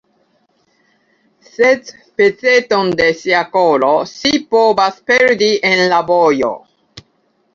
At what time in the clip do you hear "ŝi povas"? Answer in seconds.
4.13-4.97